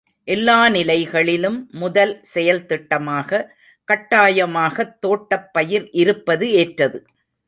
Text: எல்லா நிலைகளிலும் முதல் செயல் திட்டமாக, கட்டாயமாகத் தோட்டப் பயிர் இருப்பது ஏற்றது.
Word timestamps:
எல்லா 0.27 0.69
நிலைகளிலும் 0.69 1.69
முதல் 1.71 2.23
செயல் 2.23 2.65
திட்டமாக, 2.65 3.41
கட்டாயமாகத் 3.87 4.97
தோட்டப் 4.99 5.53
பயிர் 5.53 5.89
இருப்பது 5.91 6.51
ஏற்றது. 6.51 6.99